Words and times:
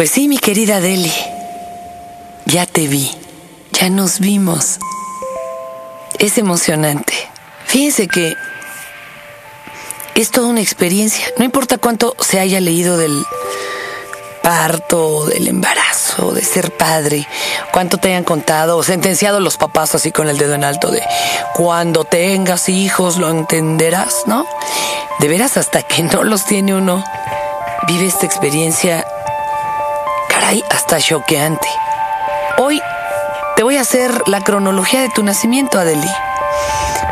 Pues 0.00 0.12
sí, 0.12 0.28
mi 0.28 0.38
querida 0.38 0.80
Deli. 0.80 1.12
Ya 2.46 2.64
te 2.64 2.88
vi. 2.88 3.10
Ya 3.72 3.90
nos 3.90 4.18
vimos. 4.18 4.78
Es 6.18 6.38
emocionante. 6.38 7.12
Fíjense 7.66 8.08
que 8.08 8.34
es 10.14 10.30
toda 10.30 10.46
una 10.46 10.62
experiencia. 10.62 11.26
No 11.36 11.44
importa 11.44 11.76
cuánto 11.76 12.16
se 12.18 12.40
haya 12.40 12.60
leído 12.60 12.96
del 12.96 13.26
parto, 14.42 15.26
del 15.26 15.48
embarazo, 15.48 16.32
de 16.32 16.44
ser 16.44 16.74
padre, 16.74 17.28
cuánto 17.70 17.98
te 17.98 18.08
hayan 18.08 18.24
contado 18.24 18.78
o 18.78 18.82
sentenciado 18.82 19.38
los 19.38 19.58
papás 19.58 19.94
así 19.94 20.12
con 20.12 20.30
el 20.30 20.38
dedo 20.38 20.54
en 20.54 20.64
alto 20.64 20.90
de 20.90 21.02
cuando 21.52 22.04
tengas 22.04 22.70
hijos 22.70 23.18
lo 23.18 23.28
entenderás, 23.28 24.22
¿no? 24.24 24.46
De 25.18 25.28
veras 25.28 25.58
hasta 25.58 25.82
que 25.82 26.02
no 26.04 26.24
los 26.24 26.46
tiene 26.46 26.74
uno, 26.74 27.04
vive 27.86 28.06
esta 28.06 28.24
experiencia, 28.24 29.06
caray, 30.40 30.62
hasta 30.70 30.98
choqueante. 30.98 31.68
Hoy 32.58 32.80
te 33.56 33.62
voy 33.62 33.76
a 33.76 33.82
hacer 33.82 34.10
la 34.26 34.42
cronología 34.42 35.02
de 35.02 35.10
tu 35.10 35.22
nacimiento, 35.22 35.78
Adeli, 35.78 36.08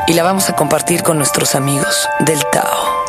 y 0.06 0.14
la 0.14 0.23
vamos 0.23 0.48
a 0.48 0.56
compartir 0.56 1.02
con 1.02 1.19
nuestros 1.19 1.55
amigos 1.55 2.09
del 2.20 2.41
Tao. 2.50 3.05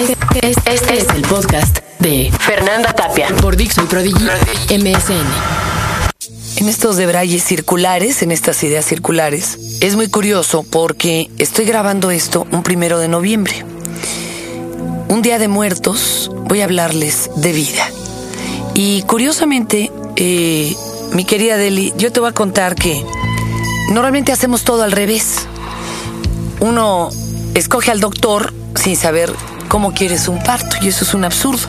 Este, 0.00 0.52
es 0.74 1.08
el 1.14 1.22
podcast 1.22 1.80
de 1.98 2.32
Fernanda 2.40 2.92
Tapia 2.92 3.28
por 3.40 3.56
Dixon 3.56 3.86
Prodigy 3.88 4.24
MSN. 4.70 5.26
En 6.56 6.68
estos 6.68 6.96
debrayes 6.96 7.44
circulares, 7.44 8.22
en 8.22 8.32
estas 8.32 8.62
ideas 8.62 8.86
circulares, 8.86 9.78
es 9.80 9.96
muy 9.96 10.08
curioso 10.08 10.62
porque 10.62 11.30
estoy 11.38 11.66
grabando 11.66 12.10
esto 12.10 12.46
un 12.52 12.62
primero 12.62 12.98
de 12.98 13.08
noviembre. 13.08 13.73
Un 15.08 15.22
día 15.22 15.38
de 15.38 15.48
muertos, 15.48 16.30
voy 16.48 16.60
a 16.60 16.64
hablarles 16.64 17.30
de 17.36 17.52
vida. 17.52 17.88
Y 18.74 19.02
curiosamente, 19.02 19.92
eh, 20.16 20.74
mi 21.12 21.24
querida 21.24 21.56
Deli, 21.56 21.92
yo 21.96 22.10
te 22.10 22.20
voy 22.20 22.30
a 22.30 22.32
contar 22.32 22.74
que 22.74 23.04
normalmente 23.90 24.32
hacemos 24.32 24.64
todo 24.64 24.82
al 24.82 24.92
revés. 24.92 25.46
Uno 26.60 27.10
escoge 27.54 27.90
al 27.90 28.00
doctor 28.00 28.52
sin 28.74 28.96
saber 28.96 29.32
cómo 29.68 29.92
quieres 29.92 30.28
un 30.28 30.42
parto 30.42 30.76
y 30.80 30.88
eso 30.88 31.04
es 31.04 31.14
un 31.14 31.24
absurdo, 31.24 31.68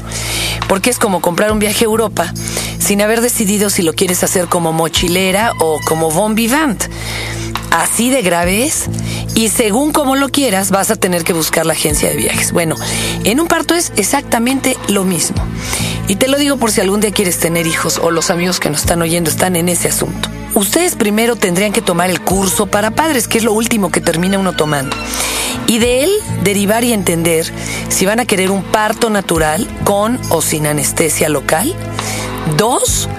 porque 0.68 0.90
es 0.90 0.98
como 0.98 1.22
comprar 1.22 1.52
un 1.52 1.60
viaje 1.60 1.86
a 1.86 1.88
Europa 1.88 2.34
sin 2.80 3.02
haber 3.02 3.22
decidido 3.22 3.70
si 3.70 3.82
lo 3.82 3.94
quieres 3.94 4.24
hacer 4.24 4.48
como 4.48 4.72
mochilera 4.74 5.54
o 5.60 5.80
como 5.88 6.10
bon 6.12 6.36
vivant. 6.36 6.84
Así 7.72 8.10
de 8.10 8.22
grave 8.22 8.66
es. 8.66 8.86
Y 9.36 9.50
según 9.50 9.92
como 9.92 10.16
lo 10.16 10.30
quieras, 10.30 10.72
vas 10.72 10.90
a 10.92 10.96
tener 10.96 11.26
que 11.26 11.34
buscar 11.34 11.66
la 11.66 11.74
agencia 11.74 12.10
de 12.10 12.16
viajes. 12.16 12.54
Bueno, 12.54 12.76
en 13.26 13.42
un 13.42 13.48
parto 13.48 13.76
es 13.76 13.92
exactamente 13.98 14.78
lo 14.88 15.04
mismo. 15.04 15.36
Y 16.08 16.16
te 16.16 16.30
lo 16.30 16.38
digo 16.38 16.56
por 16.56 16.72
si 16.72 16.80
algún 16.80 17.02
día 17.02 17.12
quieres 17.12 17.38
tener 17.38 17.68
hijos 17.68 18.00
o 18.02 18.12
los 18.12 18.30
amigos 18.30 18.62
que 18.62 18.70
nos 18.70 18.82
están 18.82 19.02
oyendo 19.02 19.30
están 19.30 19.58
en 19.58 19.68
ese 19.68 19.90
asunto. 19.90 20.30
Ustedes 20.54 20.96
primero 20.96 21.36
tendrían 21.36 21.74
que 21.74 21.82
tomar 21.82 22.10
el 22.10 22.22
curso 22.22 22.68
para 22.68 22.92
padres, 22.92 23.28
que 23.28 23.38
es 23.38 23.44
lo 23.44 23.52
último 23.52 23.92
que 23.92 24.00
termina 24.00 24.40
uno 24.40 24.54
tomando. 24.54 24.96
Y 25.68 25.80
de 25.80 26.06
él 26.06 26.12
derivar 26.44 26.86
y 26.86 26.94
entender 26.94 27.52
si 27.90 28.06
van 28.06 28.22
a 28.22 28.26
querer 28.26 28.52
un 28.52 28.64
parto 28.64 29.10
natural 29.10 29.68
con 29.84 30.18
o 30.30 30.42
sin 30.42 30.66
anestesia 30.66 31.28
local. 31.28 31.76
Dos, 32.56 33.10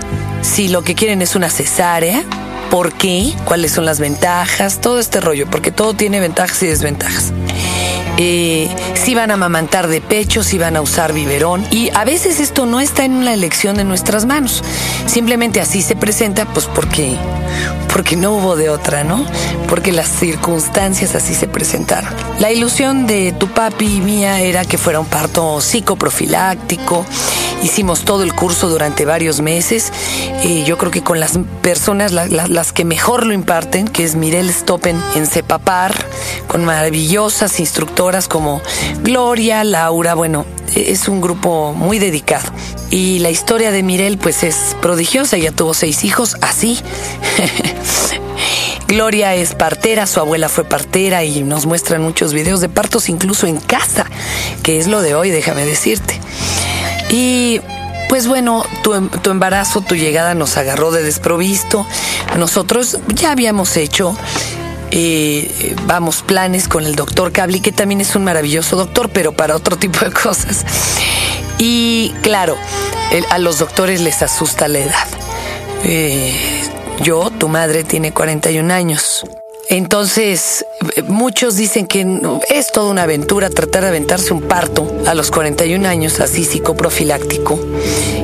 si 0.41 0.69
lo 0.69 0.83
que 0.83 0.95
quieren 0.95 1.21
es 1.21 1.37
una 1.37 1.51
cesárea. 1.51 2.25
¿Por 2.77 2.93
qué? 2.93 3.33
¿Cuáles 3.47 3.73
son 3.73 3.87
las 3.87 4.01
ventajas? 4.01 4.83
Todo 4.83 4.99
este 4.99 5.23
rollo, 5.23 5.47
porque 5.51 5.71
todo 5.71 5.95
tiene 5.95 6.21
ventajas 6.21 6.63
y 6.63 6.67
desventajas. 6.67 7.33
Eh, 8.19 8.69
si 8.93 9.15
van 9.15 9.31
a 9.31 9.35
amamantar 9.35 9.89
de 9.89 10.03
pecho, 10.03 10.43
si 10.43 10.59
van 10.59 10.77
a 10.77 10.83
usar 10.83 11.15
biberón. 11.15 11.65
Y 11.71 11.89
a 11.95 12.05
veces 12.05 12.39
esto 12.39 12.67
no 12.67 12.81
está 12.81 13.07
en 13.07 13.25
la 13.25 13.33
elección 13.33 13.79
de 13.79 13.85
nuestras 13.85 14.27
manos. 14.27 14.63
Simplemente 15.07 15.63
así 15.63 15.81
se 15.81 15.97
presenta, 15.97 16.45
pues 16.45 16.67
porque, 16.67 17.17
porque 17.93 18.17
no 18.17 18.33
hubo 18.33 18.57
de 18.57 18.69
otra, 18.69 19.05
¿no? 19.05 19.25
Porque 19.69 19.93
las 19.93 20.09
circunstancias 20.09 21.15
así 21.15 21.35
se 21.35 21.49
presentaron. 21.49 22.13
La 22.39 22.53
ilusión 22.53 23.07
de 23.07 23.33
tu 23.33 23.49
papi 23.49 23.97
y 23.97 24.01
mía 24.01 24.41
era 24.41 24.65
que 24.65 24.79
fuera 24.79 25.01
un 25.01 25.07
parto 25.07 25.61
psicoprofiláctico. 25.61 27.07
Hicimos 27.63 28.05
todo 28.05 28.23
el 28.23 28.35
curso 28.35 28.69
durante 28.69 29.05
varios 29.05 29.41
meses. 29.41 29.93
Eh, 30.43 30.65
yo 30.67 30.77
creo 30.77 30.91
que 30.91 31.03
con 31.03 31.21
las 31.21 31.39
personas, 31.63 32.13
las 32.13 32.73
que 32.73 32.85
mejor 32.85 33.27
lo 33.27 33.33
imparten, 33.33 33.89
que 33.89 34.05
es 34.05 34.15
Mirel 34.15 34.53
Stoppen 34.53 35.01
en 35.15 35.27
Cepapar, 35.27 35.95
con 36.47 36.65
maravillosas 36.65 37.59
instructoras 37.61 38.29
como 38.29 38.61
Gloria, 39.03 39.65
Laura, 39.65 40.15
bueno, 40.15 40.45
es 40.75 41.09
un 41.09 41.21
grupo 41.21 41.73
muy 41.73 41.99
dedicado. 41.99 42.51
Y 42.91 43.19
la 43.19 43.31
historia 43.31 43.71
de 43.71 43.83
Mirel 43.83 44.19
pues 44.19 44.43
es 44.43 44.77
prodigiosa, 44.81 45.37
ella 45.37 45.53
tuvo 45.53 45.75
seis 45.75 46.05
hijos 46.05 46.37
así. 46.41 46.79
Gloria 48.89 49.35
es 49.35 49.55
partera, 49.55 50.07
su 50.07 50.21
abuela 50.21 50.49
fue 50.49 50.65
partera 50.65 51.25
y 51.25 51.43
nos 51.43 51.67
muestran 51.67 52.03
muchos 52.03 52.33
videos 52.33 52.61
de 52.61 52.69
partos 52.69 53.09
incluso 53.09 53.49
en 53.49 53.59
casa, 53.59 54.07
que 54.63 54.79
es 54.79 54.87
lo 54.87 55.03
de 55.03 55.17
hoy, 55.17 55.31
déjame 55.31 55.67
decirte. 55.67 56.21
Y 57.11 57.61
pues 58.09 58.29
bueno, 58.29 58.65
tu, 58.85 58.95
em, 58.95 59.09
tu, 59.09 59.31
embarazo, 59.31 59.81
tu 59.81 59.97
llegada 59.97 60.35
nos 60.35 60.57
agarró 60.57 60.93
de 60.93 61.03
desprovisto. 61.03 61.85
Nosotros 62.39 62.99
ya 63.09 63.33
habíamos 63.33 63.77
hecho, 63.77 64.17
eh, 64.93 65.75
vamos, 65.87 66.23
planes 66.23 66.69
con 66.69 66.85
el 66.85 66.95
doctor 66.95 67.33
Cabli, 67.33 67.61
que 67.61 67.73
también 67.73 68.01
es 68.01 68.15
un 68.15 68.23
maravilloso 68.23 68.77
doctor, 68.77 69.11
pero 69.11 69.33
para 69.33 69.57
otro 69.57 69.77
tipo 69.77 70.05
de 70.05 70.13
cosas. 70.13 70.65
Y 71.59 72.13
claro, 72.23 72.57
a 73.31 73.39
los 73.39 73.59
doctores 73.59 74.01
les 74.01 74.23
asusta 74.23 74.69
la 74.69 74.81
edad. 74.81 75.07
Eh, 75.85 76.63
yo, 77.03 77.31
tu 77.31 77.49
madre, 77.49 77.85
tiene 77.85 78.13
41 78.13 78.73
años. 78.73 79.25
Entonces, 79.69 80.65
muchos 81.09 81.57
dicen 81.57 81.87
que 81.87 82.07
es 82.49 82.71
toda 82.71 82.89
una 82.89 83.03
aventura 83.03 83.51
tratar 83.51 83.83
de 83.83 83.89
aventarse 83.89 84.33
un 84.33 84.43
parto 84.43 84.87
a 85.07 85.15
los 85.15 85.33
41 85.33 85.89
años, 85.89 86.21
así 86.21 86.45
psicoprofiláctico, 86.45 87.59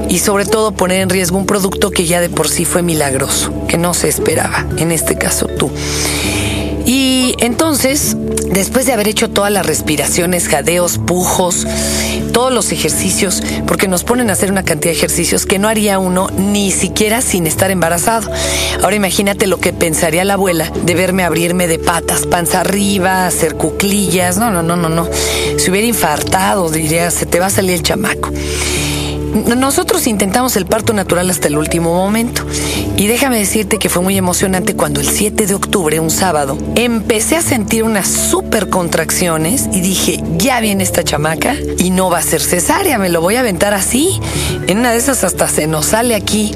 y 0.09 0.21
sobre 0.21 0.47
todo 0.47 0.71
poner 0.71 1.01
en 1.01 1.11
riesgo 1.11 1.39
un 1.39 1.47
producto 1.47 1.91
que 1.91 2.07
ya 2.07 2.21
de 2.21 2.29
por 2.29 2.49
sí 2.49 2.65
fue 2.65 2.83
milagroso, 2.83 3.53
que 3.67 3.77
no 3.77 3.93
se 3.93 4.09
esperaba, 4.09 4.67
en 4.77 4.93
este 4.93 5.17
caso 5.17 5.47
tú. 5.47 5.71
Entonces, 7.43 8.17
después 8.53 8.87
de 8.87 8.93
haber 8.93 9.09
hecho 9.09 9.29
todas 9.29 9.51
las 9.51 9.67
respiraciones, 9.67 10.47
jadeos, 10.47 10.99
pujos, 10.99 11.67
todos 12.33 12.53
los 12.53 12.71
ejercicios, 12.71 13.43
porque 13.67 13.89
nos 13.89 14.05
ponen 14.05 14.31
a 14.31 14.35
hacer 14.35 14.53
una 14.53 14.63
cantidad 14.63 14.93
de 14.93 14.99
ejercicios 14.99 15.45
que 15.45 15.59
no 15.59 15.67
haría 15.67 15.99
uno 15.99 16.29
ni 16.39 16.71
siquiera 16.71 17.21
sin 17.21 17.49
estar 17.49 17.73
embarazado. 17.73 18.31
Ahora 18.81 18.95
imagínate 18.95 19.49
lo 19.49 19.59
que 19.59 19.73
pensaría 19.73 20.25
la 20.25 20.35
abuela 20.35 20.71
de 20.85 20.95
verme 20.95 21.25
abrirme 21.25 21.67
de 21.67 21.81
patas, 21.81 22.27
panza 22.27 22.61
arriba, 22.61 23.27
hacer 23.27 23.57
cuclillas. 23.57 24.39
No, 24.39 24.53
no, 24.53 24.63
no, 24.63 24.77
no, 24.77 24.89
no. 24.89 25.09
Si 25.59 25.69
hubiera 25.69 25.89
infartado, 25.89 26.71
diría, 26.71 27.11
se 27.11 27.27
te 27.27 27.41
va 27.41 27.47
a 27.47 27.51
salir 27.51 27.73
el 27.73 27.83
chamaco. 27.83 28.31
Nosotros 29.33 30.07
intentamos 30.07 30.57
el 30.57 30.67
parto 30.67 30.93
natural 30.93 31.31
hasta 31.31 31.49
el 31.49 31.57
último 31.57 31.95
momento. 31.95 32.45
Y 32.97 33.07
déjame 33.07 33.39
decirte 33.39 33.79
que 33.79 33.89
fue 33.89 34.03
muy 34.03 34.17
emocionante 34.17 34.77
cuando 34.77 35.01
el 35.01 35.09
7 35.09 35.47
de 35.47 35.55
octubre, 35.55 35.99
un 36.01 36.11
sábado, 36.11 36.59
empecé 36.75 37.37
a 37.37 37.43
sentir 37.43 37.83
unas 37.83 38.07
super 38.09 38.69
contracciones 38.69 39.69
y 39.73 39.81
dije, 39.81 40.23
ya 40.37 40.61
viene 40.61 40.83
esta 40.83 41.03
chamaca 41.03 41.57
y 41.79 41.91
no 41.91 42.11
va 42.11 42.19
a 42.19 42.23
ser 42.23 42.43
cesárea, 42.43 42.99
me 42.99 43.09
lo 43.09 43.21
voy 43.21 43.37
a 43.37 43.41
aventar 43.41 43.73
así. 43.73 44.21
En 44.67 44.79
una 44.79 44.93
de 44.93 44.99
esas 44.99 45.25
hasta 45.25 45.49
se 45.49 45.67
nos 45.67 45.87
sale 45.87 46.15
aquí. 46.15 46.55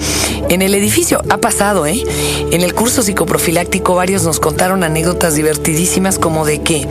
En 0.48 0.62
el 0.62 0.74
edificio 0.74 1.22
ha 1.30 1.38
pasado, 1.38 1.86
¿eh? 1.86 2.04
En 2.50 2.62
el 2.62 2.74
curso 2.74 3.02
psicoprofiláctico 3.02 3.94
varios 3.94 4.22
nos 4.22 4.38
contaron 4.38 4.84
anécdotas 4.84 5.34
divertidísimas 5.34 6.18
como 6.18 6.44
de 6.44 6.60
que 6.60 6.86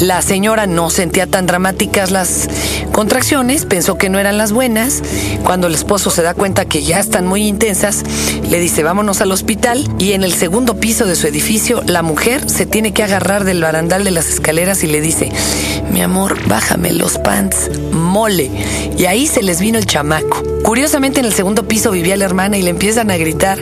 la 0.00 0.20
señora 0.22 0.66
no 0.66 0.90
sentía 0.90 1.26
tan 1.26 1.46
dramáticas 1.46 2.10
las 2.10 2.48
contracciones, 2.92 3.64
pensó 3.64 3.96
que 3.96 4.08
no 4.08 4.18
eran 4.18 4.38
las 4.38 4.52
buenas. 4.52 5.02
Cuando 5.44 5.66
el 5.66 5.74
esposo 5.74 6.10
se 6.10 6.22
da 6.22 6.34
cuenta 6.34 6.64
que 6.64 6.82
ya 6.82 6.98
están 6.98 7.26
muy 7.26 7.46
intensas, 7.46 8.04
le 8.50 8.58
dice 8.58 8.82
vámonos 8.82 9.20
al 9.20 9.32
hospital 9.32 9.88
y 9.98 10.12
en 10.12 10.24
el 10.24 10.32
segundo 10.32 10.78
piso 10.78 11.06
de 11.06 11.16
su 11.16 11.26
edificio 11.26 11.82
la 11.86 12.02
mujer 12.02 12.48
se 12.48 12.66
tiene 12.66 12.92
que 12.92 13.02
agarrar 13.02 13.44
del 13.44 13.62
barandal 13.62 14.04
de 14.04 14.10
las 14.10 14.28
escaleras 14.28 14.82
y 14.84 14.86
le 14.86 15.00
dice, 15.00 15.30
mi 15.90 16.02
amor, 16.02 16.36
bájame 16.46 16.92
los 16.92 17.18
pants, 17.18 17.70
mole. 18.06 18.50
Y 18.96 19.04
ahí 19.04 19.26
se 19.26 19.42
les 19.42 19.60
vino 19.60 19.78
el 19.78 19.86
chamaco. 19.86 20.42
Curiosamente 20.62 21.20
en 21.20 21.26
el 21.26 21.34
segundo 21.34 21.68
piso 21.68 21.90
vivía 21.90 22.16
la 22.16 22.24
hermana 22.24 22.56
y 22.56 22.62
le 22.62 22.70
empiezan 22.70 23.10
a 23.10 23.16
gritar, 23.16 23.58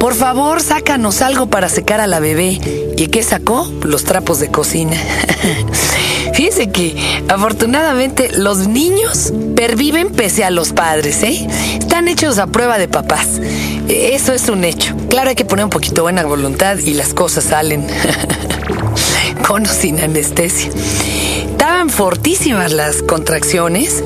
por 0.00 0.14
favor, 0.14 0.60
sácanos 0.60 1.22
algo 1.22 1.46
para 1.46 1.68
secar 1.68 2.00
a 2.00 2.06
la 2.06 2.20
bebé. 2.20 2.60
¿Y 2.96 3.06
qué 3.08 3.22
sacó? 3.22 3.70
Los 3.82 4.04
trapos 4.04 4.40
de 4.40 4.50
cocina. 4.50 4.96
Fíjense 6.34 6.70
que 6.70 6.96
afortunadamente 7.28 8.30
los 8.36 8.66
niños 8.66 9.32
perviven 9.54 10.10
pese 10.10 10.44
a 10.44 10.50
los 10.50 10.72
padres, 10.72 11.22
¿eh? 11.22 11.46
Están 11.78 12.08
hechos 12.08 12.38
a 12.38 12.46
prueba 12.46 12.78
de 12.78 12.88
papás. 12.88 13.40
Eso 13.88 14.32
es 14.32 14.48
un 14.48 14.64
hecho. 14.64 14.94
Claro, 15.08 15.30
hay 15.30 15.34
que 15.34 15.44
poner 15.44 15.64
un 15.64 15.70
poquito 15.70 16.02
buena 16.02 16.24
voluntad 16.24 16.78
y 16.78 16.94
las 16.94 17.12
cosas 17.12 17.44
salen 17.44 17.86
con 19.46 19.66
o 19.66 19.68
sin 19.68 20.00
anestesia. 20.00 20.70
Fortísimas 21.88 22.72
las 22.72 23.02
contracciones 23.02 24.02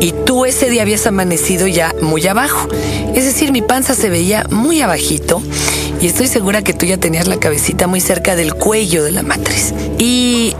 y 0.00 0.12
tú 0.12 0.44
ese 0.44 0.68
día 0.68 0.82
habías 0.82 1.06
amanecido 1.06 1.66
ya 1.66 1.94
muy 2.00 2.26
abajo. 2.26 2.68
Es 3.14 3.24
decir, 3.24 3.52
mi 3.52 3.62
panza 3.62 3.94
se 3.94 4.10
veía 4.10 4.46
muy 4.50 4.80
abajito 4.82 5.42
y 6.00 6.06
estoy 6.06 6.26
segura 6.28 6.62
que 6.62 6.74
tú 6.74 6.86
ya 6.86 6.98
tenías 6.98 7.26
la 7.26 7.38
cabecita 7.38 7.86
muy 7.86 8.00
cerca 8.00 8.36
del 8.36 8.54
cuello 8.54 9.02
de 9.02 9.12
la 9.12 9.22
matriz. 9.22 9.72
Y 9.98 10.54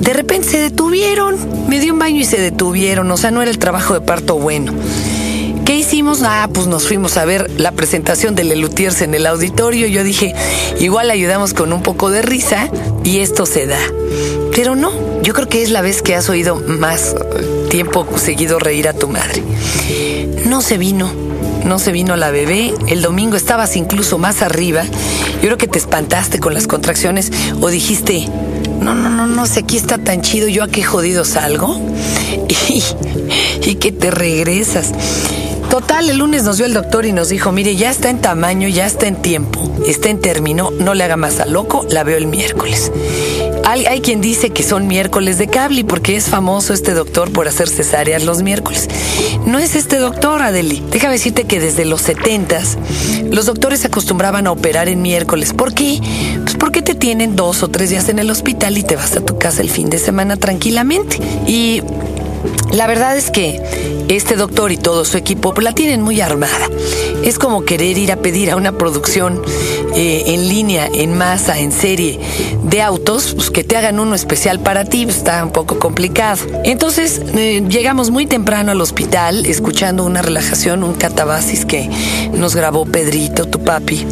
de 0.00 0.12
repente 0.12 0.48
se 0.48 0.58
detuvieron, 0.58 1.36
me 1.68 1.78
dio 1.78 1.92
un 1.92 1.98
baño 1.98 2.20
y 2.20 2.24
se 2.24 2.40
detuvieron, 2.40 3.10
o 3.10 3.16
sea, 3.16 3.30
no 3.30 3.40
era 3.40 3.50
el 3.50 3.58
trabajo 3.58 3.94
de 3.94 4.00
parto 4.00 4.36
bueno. 4.36 4.72
¿Qué 5.64 5.76
hicimos? 5.76 6.22
Ah, 6.24 6.48
pues 6.52 6.66
nos 6.66 6.88
fuimos 6.88 7.16
a 7.16 7.24
ver 7.24 7.50
la 7.58 7.72
presentación 7.72 8.34
de 8.34 8.44
Lelutiers 8.44 9.00
en 9.02 9.14
el 9.14 9.26
auditorio. 9.26 9.86
Yo 9.86 10.02
dije, 10.02 10.34
igual 10.80 11.10
ayudamos 11.10 11.54
con 11.54 11.72
un 11.72 11.82
poco 11.82 12.10
de 12.10 12.22
risa 12.22 12.68
y 13.04 13.18
esto 13.18 13.46
se 13.46 13.66
da. 13.66 13.78
Pero 14.54 14.74
no, 14.74 15.22
yo 15.22 15.32
creo 15.32 15.48
que 15.48 15.62
es 15.62 15.70
la 15.70 15.80
vez 15.80 16.02
que 16.02 16.14
has 16.14 16.28
oído 16.28 16.56
más 16.56 17.14
tiempo 17.70 18.06
seguido 18.16 18.58
reír 18.58 18.88
a 18.88 18.92
tu 18.92 19.08
madre. 19.08 19.42
No 20.46 20.60
se 20.62 20.78
vino, 20.78 21.10
no 21.64 21.78
se 21.78 21.92
vino 21.92 22.16
la 22.16 22.30
bebé. 22.30 22.74
El 22.88 23.00
domingo 23.00 23.36
estabas 23.36 23.76
incluso 23.76 24.18
más 24.18 24.42
arriba. 24.42 24.82
Yo 24.84 25.48
creo 25.48 25.58
que 25.58 25.68
te 25.68 25.78
espantaste 25.78 26.40
con 26.40 26.54
las 26.54 26.66
contracciones 26.66 27.30
o 27.60 27.68
dijiste, 27.68 28.28
no, 28.80 28.94
no, 28.94 29.08
no, 29.08 29.26
no 29.26 29.46
sé, 29.46 29.60
aquí 29.60 29.76
está 29.76 29.98
tan 29.98 30.22
chido, 30.22 30.48
yo 30.48 30.64
a 30.64 30.68
qué 30.68 30.82
jodido 30.82 31.24
salgo. 31.24 31.80
Y 33.64 33.76
que 33.76 33.92
te 33.92 34.10
regresas. 34.10 34.92
Total, 35.72 36.10
el 36.10 36.18
lunes 36.18 36.42
nos 36.42 36.58
vio 36.58 36.66
el 36.66 36.74
doctor 36.74 37.06
y 37.06 37.12
nos 37.12 37.30
dijo, 37.30 37.50
mire, 37.50 37.76
ya 37.76 37.90
está 37.90 38.10
en 38.10 38.20
tamaño, 38.20 38.68
ya 38.68 38.84
está 38.84 39.06
en 39.06 39.16
tiempo, 39.16 39.74
está 39.86 40.10
en 40.10 40.20
término, 40.20 40.70
no 40.70 40.92
le 40.92 41.02
haga 41.02 41.16
más 41.16 41.40
a 41.40 41.46
loco, 41.46 41.86
la 41.88 42.04
veo 42.04 42.18
el 42.18 42.26
miércoles. 42.26 42.92
Hay, 43.64 43.86
hay, 43.86 44.02
quien 44.02 44.20
dice 44.20 44.50
que 44.50 44.64
son 44.64 44.86
miércoles 44.86 45.38
de 45.38 45.46
cable 45.46 45.84
porque 45.84 46.14
es 46.14 46.28
famoso 46.28 46.74
este 46.74 46.92
doctor 46.92 47.32
por 47.32 47.48
hacer 47.48 47.70
cesáreas 47.70 48.22
los 48.22 48.42
miércoles. 48.42 48.90
No 49.46 49.58
es 49.58 49.74
este 49.74 49.96
doctor, 49.96 50.42
Adeli. 50.42 50.82
Déjame 50.90 51.14
decirte 51.14 51.44
que 51.44 51.58
desde 51.58 51.86
los 51.86 52.02
setentas 52.02 52.76
los 53.30 53.46
doctores 53.46 53.80
se 53.80 53.86
acostumbraban 53.86 54.46
a 54.48 54.52
operar 54.52 54.90
en 54.90 55.00
miércoles. 55.00 55.54
¿Por 55.54 55.72
qué? 55.72 56.00
Pues 56.42 56.54
porque 56.56 56.82
te 56.82 56.94
tienen 56.94 57.34
dos 57.34 57.62
o 57.62 57.68
tres 57.68 57.88
días 57.88 58.10
en 58.10 58.18
el 58.18 58.30
hospital 58.30 58.76
y 58.76 58.82
te 58.82 58.96
vas 58.96 59.16
a 59.16 59.24
tu 59.24 59.38
casa 59.38 59.62
el 59.62 59.70
fin 59.70 59.88
de 59.88 59.96
semana 59.96 60.36
tranquilamente. 60.36 61.18
Y 61.46 61.82
la 62.72 62.86
verdad 62.86 63.16
es 63.16 63.30
que 63.30 63.60
este 64.08 64.36
doctor 64.36 64.72
y 64.72 64.76
todo 64.76 65.04
su 65.04 65.16
equipo 65.16 65.54
la 65.60 65.72
tienen 65.72 66.02
muy 66.02 66.20
armada. 66.20 66.68
Es 67.22 67.38
como 67.38 67.64
querer 67.64 67.98
ir 67.98 68.12
a 68.12 68.16
pedir 68.16 68.50
a 68.50 68.56
una 68.56 68.72
producción 68.72 69.42
eh, 69.94 70.24
en 70.26 70.48
línea, 70.48 70.88
en 70.92 71.16
masa, 71.16 71.58
en 71.58 71.72
serie 71.72 72.18
de 72.64 72.82
autos, 72.82 73.34
pues, 73.34 73.50
que 73.50 73.64
te 73.64 73.76
hagan 73.76 74.00
uno 74.00 74.14
especial 74.14 74.60
para 74.60 74.84
ti, 74.84 75.04
pues, 75.04 75.18
está 75.18 75.44
un 75.44 75.52
poco 75.52 75.78
complicado. 75.78 76.44
Entonces 76.64 77.20
eh, 77.34 77.62
llegamos 77.68 78.10
muy 78.10 78.26
temprano 78.26 78.72
al 78.72 78.80
hospital 78.80 79.46
escuchando 79.46 80.04
una 80.04 80.22
relajación, 80.22 80.82
un 80.82 80.94
catabasis 80.94 81.64
que 81.64 81.90
nos 82.32 82.56
grabó 82.56 82.86
Pedrito, 82.86 83.46
tu 83.46 83.62
papi 83.62 84.06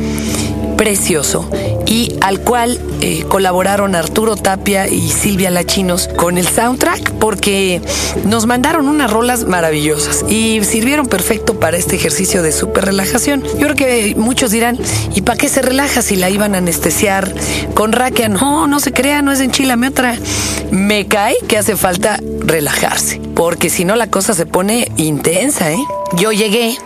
precioso 0.76 1.49
y 1.90 2.16
al 2.20 2.40
cual 2.40 2.81
eh, 3.00 3.25
colaboraron 3.28 3.96
Arturo 3.96 4.37
Tapia 4.37 4.87
y 4.87 5.10
Silvia 5.10 5.50
Lachinos 5.50 6.08
con 6.08 6.38
el 6.38 6.46
soundtrack 6.46 7.14
porque 7.14 7.82
nos 8.25 8.46
mandaron 8.46 8.88
unas 8.88 9.10
rolas 9.10 9.44
maravillosas 9.44 10.25
y 10.28 10.62
sirvieron 10.62 11.06
perfecto 11.06 11.58
para 11.58 11.76
este 11.76 11.96
ejercicio 11.96 12.44
de 12.44 12.52
súper 12.52 12.84
relajación. 12.84 13.42
Yo 13.58 13.66
creo 13.66 13.75
que 13.75 14.14
muchos 14.16 14.52
dirán, 14.52 14.78
¿y 15.16 15.22
para 15.22 15.37
qué 15.37 15.48
se 15.48 15.62
relaja 15.62 16.00
si 16.00 16.14
la 16.14 16.31
iban 16.31 16.54
a 16.54 16.58
anestesiar 16.58 17.34
con 17.75 17.90
raquia? 17.90 18.28
No, 18.28 18.69
no 18.69 18.78
se 18.78 18.92
crea, 18.92 19.20
no 19.20 19.32
es 19.32 19.40
enchilame 19.40 19.88
otra. 19.88 20.16
Me 20.70 21.08
cae 21.08 21.34
que 21.48 21.58
hace 21.58 21.75
falta 21.75 22.20
relajarse, 22.38 23.20
porque 23.34 23.69
si 23.69 23.84
no 23.84 23.96
la 23.96 24.06
cosa 24.06 24.32
se 24.32 24.46
pone 24.46 24.92
intensa, 24.96 25.72
¿eh? 25.72 25.84
Yo 26.16 26.31
llegué 26.31 26.76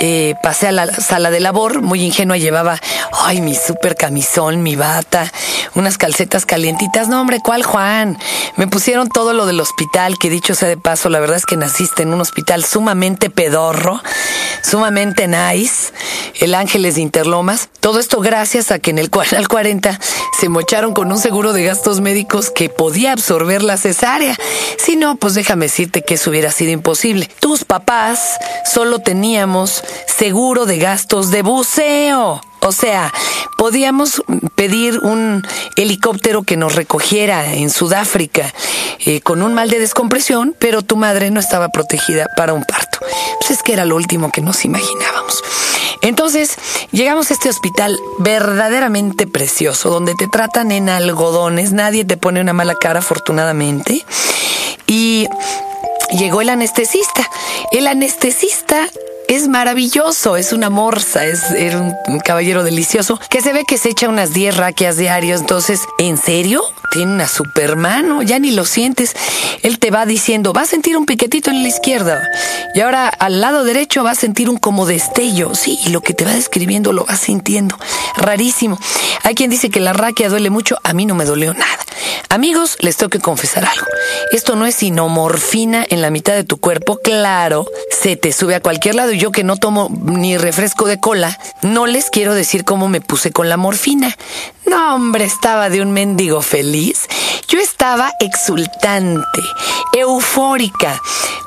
eh, 0.00 0.34
pasé 0.42 0.66
a 0.68 0.72
la 0.72 0.92
sala 0.92 1.30
de 1.30 1.40
labor, 1.40 1.80
muy 1.80 2.02
ingenua, 2.02 2.36
llevaba, 2.36 2.78
ay, 3.24 3.40
mi 3.40 3.54
super 3.54 3.96
camisón, 3.96 4.62
mi 4.62 4.76
bata, 4.76 5.32
unas 5.74 5.98
calcetas 5.98 6.46
calientitas. 6.46 7.08
No, 7.08 7.20
hombre, 7.20 7.40
¿cuál 7.40 7.62
Juan? 7.62 8.18
Me 8.56 8.66
pusieron 8.66 9.08
todo 9.08 9.32
lo 9.32 9.46
del 9.46 9.60
hospital, 9.60 10.18
que 10.18 10.30
dicho 10.30 10.54
sea 10.54 10.68
de 10.68 10.76
paso, 10.76 11.08
la 11.08 11.20
verdad 11.20 11.36
es 11.36 11.46
que 11.46 11.56
naciste 11.56 12.02
en 12.02 12.12
un 12.12 12.20
hospital 12.20 12.64
sumamente 12.64 13.30
pedorro, 13.30 14.02
sumamente 14.64 15.28
nice, 15.28 15.92
el 16.40 16.54
Ángeles 16.54 16.94
de 16.94 17.02
Interlomas. 17.02 17.68
Todo 17.80 18.00
esto 18.00 18.20
gracias 18.20 18.70
a 18.70 18.78
que 18.78 18.90
en 18.90 18.98
el 18.98 19.10
Canal 19.10 19.46
40 19.46 20.00
se 20.38 20.48
mocharon 20.48 20.94
con 20.94 21.12
un 21.12 21.18
seguro 21.18 21.52
de 21.52 21.64
gastos 21.64 22.00
médicos 22.00 22.50
que 22.50 22.68
podía 22.68 23.12
absorber 23.12 23.62
la 23.62 23.76
cesárea. 23.76 24.36
Si 24.78 24.96
no, 24.96 25.16
pues 25.16 25.34
déjame 25.34 25.66
decirte 25.66 26.02
que 26.02 26.14
eso 26.14 26.30
hubiera 26.30 26.50
sido 26.50 26.72
imposible. 26.72 27.30
Tus 27.40 27.64
papás 27.64 28.38
solo 28.64 29.00
teníamos 29.00 29.84
seguro 30.06 30.66
de 30.66 30.78
gastos 30.78 31.30
de 31.30 31.42
buceo. 31.42 32.40
O 32.60 32.72
sea, 32.72 33.12
podíamos 33.58 34.22
pedir 34.54 34.98
un 35.00 35.46
helicóptero 35.76 36.44
que 36.44 36.56
nos 36.56 36.74
recogiera 36.74 37.52
en 37.52 37.68
Sudáfrica 37.68 38.54
eh, 39.00 39.20
con 39.20 39.42
un 39.42 39.52
mal 39.52 39.68
de 39.68 39.78
descompresión, 39.78 40.56
pero 40.58 40.80
tu 40.80 40.96
madre 40.96 41.30
no 41.30 41.40
estaba 41.40 41.68
protegida 41.68 42.26
para 42.38 42.54
un 42.54 42.64
parto. 42.64 43.00
Pues 43.40 43.50
es 43.50 43.62
que 43.62 43.72
era 43.72 43.84
lo 43.84 43.96
último 43.96 44.30
que 44.30 44.40
nos 44.40 44.64
imaginábamos. 44.64 45.42
Entonces, 46.00 46.56
llegamos 46.90 47.30
a 47.30 47.34
este 47.34 47.48
hospital 47.48 47.98
verdaderamente 48.18 49.26
precioso, 49.26 49.90
donde 49.90 50.14
te 50.14 50.28
tratan 50.28 50.70
en 50.70 50.88
algodones, 50.88 51.72
nadie 51.72 52.04
te 52.04 52.16
pone 52.16 52.40
una 52.40 52.52
mala 52.52 52.74
cara, 52.74 52.98
afortunadamente. 52.98 54.04
Y 54.86 55.28
llegó 56.16 56.40
el 56.40 56.50
anestesista. 56.50 57.28
El 57.72 57.86
anestesista 57.86 58.88
es 59.28 59.48
maravilloso, 59.48 60.36
es 60.36 60.52
una 60.52 60.70
morsa, 60.70 61.24
es, 61.24 61.42
un, 61.74 62.20
caballero 62.20 62.62
delicioso 62.62 63.18
que 63.30 63.40
se 63.40 63.52
ve 63.52 63.64
que 63.66 63.78
se 63.78 63.88
echa 63.90 64.08
unas 64.08 64.32
10 64.32 64.56
raquias 64.56 64.96
diarios. 64.96 65.40
Entonces, 65.40 65.80
¿en 65.98 66.18
serio? 66.18 66.62
Tiene 66.90 67.12
una 67.12 67.26
supermano, 67.26 68.22
ya 68.22 68.38
ni 68.38 68.50
lo 68.52 68.64
sientes. 68.64 69.14
Él 69.62 69.78
te 69.78 69.90
va 69.90 70.06
diciendo, 70.06 70.52
va 70.52 70.62
a 70.62 70.66
sentir 70.66 70.96
un 70.96 71.06
piquetito 71.06 71.50
en 71.50 71.62
la 71.62 71.68
izquierda 71.68 72.22
y 72.74 72.80
ahora 72.80 73.08
al 73.08 73.40
lado 73.40 73.64
derecho 73.64 74.04
va 74.04 74.12
a 74.12 74.14
sentir 74.14 74.48
un 74.48 74.58
como 74.58 74.86
destello. 74.86 75.54
Sí, 75.54 75.78
y 75.84 75.90
lo 75.90 76.00
que 76.00 76.14
te 76.14 76.24
va 76.24 76.32
describiendo 76.32 76.92
lo 76.92 77.04
vas 77.04 77.20
sintiendo. 77.20 77.78
Rarísimo. 78.16 78.78
Hay 79.22 79.34
quien 79.34 79.50
dice 79.50 79.70
que 79.70 79.80
la 79.80 79.92
raquia 79.92 80.28
duele 80.28 80.50
mucho, 80.50 80.78
a 80.84 80.92
mí 80.92 81.06
no 81.06 81.14
me 81.14 81.24
dolió 81.24 81.54
nada. 81.54 81.78
Amigos, 82.28 82.76
les 82.80 82.96
tengo 82.96 83.10
que 83.10 83.20
confesar 83.20 83.64
algo. 83.64 83.86
Esto 84.32 84.56
no 84.56 84.66
es 84.66 84.74
sino 84.74 85.08
morfina 85.08 85.84
en 85.88 86.02
la 86.02 86.03
mitad 86.10 86.34
de 86.34 86.44
tu 86.44 86.58
cuerpo. 86.58 86.98
Claro, 87.02 87.66
se 87.90 88.16
te 88.16 88.32
sube 88.32 88.54
a 88.54 88.60
cualquier 88.60 88.94
lado 88.94 89.12
y 89.12 89.18
yo 89.18 89.32
que 89.32 89.44
no 89.44 89.56
tomo 89.56 89.88
ni 89.90 90.36
refresco 90.36 90.86
de 90.86 91.00
cola, 91.00 91.38
no 91.62 91.86
les 91.86 92.10
quiero 92.10 92.34
decir 92.34 92.64
cómo 92.64 92.88
me 92.88 93.00
puse 93.00 93.32
con 93.32 93.48
la 93.48 93.56
morfina. 93.56 94.16
No, 94.66 94.94
hombre, 94.94 95.24
estaba 95.24 95.68
de 95.68 95.82
un 95.82 95.92
mendigo 95.92 96.42
feliz. 96.42 97.06
Yo 97.48 97.60
estaba 97.60 98.12
exultante, 98.20 99.40
eufórica. 99.96 101.00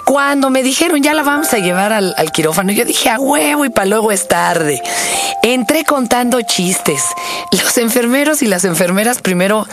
Cuando 0.06 0.50
me 0.50 0.64
dijeron 0.64 1.04
ya 1.04 1.14
la 1.14 1.24
vamos 1.24 1.54
a 1.54 1.58
llevar 1.58 1.92
al, 1.92 2.16
quirófano, 2.32 2.72
yo 2.72 2.86
dije 2.86 3.10
a 3.10 3.20
huevo 3.20 3.66
y 3.66 3.70
para 3.70 3.88
luego 3.88 4.14
es 4.14 4.28
tarde. 4.30 4.82
Entré 5.44 5.84
contando 5.84 6.42
chistes. 6.42 7.04
Los 7.52 7.78
enfermeros 7.78 8.42
y 8.42 8.46
las 8.46 8.64
enfermeras 8.64 9.22
primero 9.22 9.68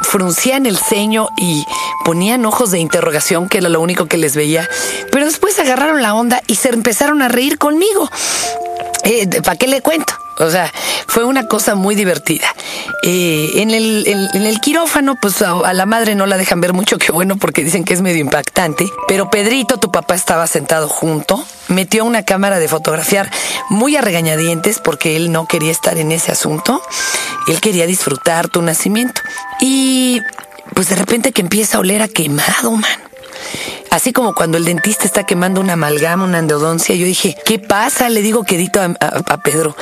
fruncían 0.00 0.64
el 0.64 0.78
ceño 0.78 1.28
y 1.36 1.64
ponían 2.04 2.46
ojos 2.46 2.70
de 2.70 2.78
interrogación, 2.78 3.48
que 3.48 3.58
era 3.58 3.68
lo 3.68 3.82
único 3.82 4.06
que 4.06 4.13
les 4.16 4.36
veía. 4.36 4.68
Pero 5.10 5.26
después 5.26 5.58
agarraron 5.58 6.02
la 6.02 6.14
onda 6.14 6.40
y 6.46 6.56
se 6.56 6.68
empezaron 6.70 7.22
a 7.22 7.28
reír 7.28 7.58
conmigo. 7.58 8.10
Eh, 9.04 9.28
¿Para 9.42 9.56
qué 9.56 9.66
le 9.66 9.82
cuento? 9.82 10.14
O 10.38 10.50
sea, 10.50 10.72
fue 11.06 11.24
una 11.24 11.46
cosa 11.46 11.74
muy 11.74 11.94
divertida. 11.94 12.46
Eh, 13.02 13.52
en, 13.56 13.70
el, 13.70 14.60
quirófano, 14.60 15.14
pues 15.20 15.42
a, 15.42 15.72
la 15.72 15.86
madre 15.86 16.14
no 16.14 16.26
la 16.26 16.36
dejan 16.36 16.60
ver 16.60 16.72
mucho, 16.72 16.98
qué 16.98 17.12
bueno, 17.12 17.36
porque 17.36 17.62
dicen 17.62 17.84
que 17.84 17.94
es 17.94 18.00
medio 18.00 18.20
impactante. 18.20 18.90
Pero 19.06 19.30
Pedrito, 19.30 19.78
tu 19.78 19.92
papá, 19.92 20.14
estaba 20.14 20.46
sentado 20.46 20.88
junto, 20.88 21.44
metió 21.68 22.04
una 22.04 22.24
cámara 22.24 22.58
de 22.58 22.68
fotografiar 22.68 23.30
muy 23.68 23.96
a 23.96 24.00
regañadientes 24.00 24.80
porque 24.80 25.16
él 25.16 25.30
no 25.30 25.46
quería 25.46 25.70
estar 25.70 25.98
en 25.98 26.10
ese 26.10 26.32
asunto. 26.32 26.82
Él 27.46 27.60
quería 27.60 27.86
disfrutar 27.86 28.48
tu 28.48 28.62
nacimiento. 28.62 29.20
Y 29.60 30.20
pues 30.74 30.88
de 30.88 30.96
repente 30.96 31.32
que 31.32 31.42
empieza 31.42 31.76
a 31.76 31.80
oler 31.80 32.02
a 32.02 32.08
quemado, 32.08 32.72
man. 32.72 33.13
Así 33.94 34.12
como 34.12 34.34
cuando 34.34 34.58
el 34.58 34.64
dentista 34.64 35.04
está 35.04 35.22
quemando 35.24 35.60
una 35.60 35.74
amalgama, 35.74 36.24
una 36.24 36.40
endodoncia, 36.40 36.96
yo 36.96 37.06
dije, 37.06 37.36
¿qué 37.46 37.60
pasa? 37.60 38.08
Le 38.08 38.22
digo 38.22 38.42
quedito 38.42 38.80
a, 38.80 38.86
a 38.86 39.36
Pedro, 39.36 39.76